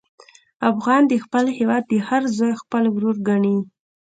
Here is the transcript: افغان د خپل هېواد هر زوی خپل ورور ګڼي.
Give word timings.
افغان 0.71 1.01
د 1.07 1.13
خپل 1.23 1.45
هېواد 1.57 1.83
هر 2.07 2.23
زوی 2.37 2.53
خپل 2.61 2.83
ورور 2.95 3.15
ګڼي. 3.27 3.57